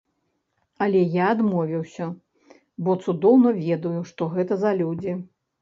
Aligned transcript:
Але 0.85 1.01
я 1.15 1.25
адмовіўся, 1.33 2.07
бо 2.87 2.97
цудоўна 3.05 3.55
ведаю, 3.61 3.95
што 4.15 4.31
гэта 4.37 4.53
за 4.65 4.71
людзі. 4.85 5.13